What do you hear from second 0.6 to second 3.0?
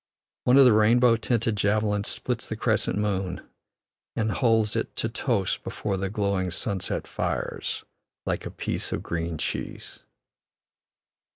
the rainbow tinted javelins spits the crescent